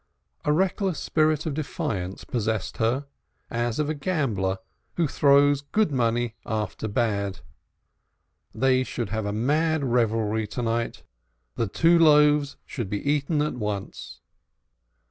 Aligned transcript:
A 0.45 0.51
reckless 0.51 0.97
spirit 0.99 1.45
of 1.45 1.53
defiance 1.53 2.23
possessed 2.23 2.77
her, 2.77 3.05
as 3.51 3.77
of 3.77 3.87
a 3.87 3.93
gambler 3.93 4.57
who 4.95 5.07
throws 5.07 5.61
good 5.61 5.91
money 5.91 6.33
after 6.43 6.87
bad. 6.87 7.41
They 8.51 8.83
should 8.83 9.09
have 9.09 9.27
a 9.27 9.31
mad 9.31 9.83
revelry 9.83 10.47
to 10.47 10.63
night 10.63 11.03
the 11.53 11.67
two 11.67 11.99
loaves 11.99 12.57
should 12.65 12.89
be 12.89 13.07
eaten 13.07 13.43
at 13.43 13.53
once. 13.53 14.21